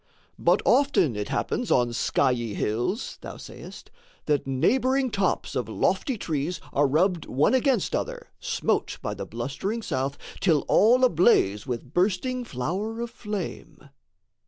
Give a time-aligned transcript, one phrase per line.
[0.39, 3.91] "But often it happens on skiey hills" thou sayest,
[4.25, 9.83] "That neighbouring tops of lofty trees are rubbed One against other, smote by the blustering
[9.83, 13.89] south, Till all ablaze with bursting flower of flame."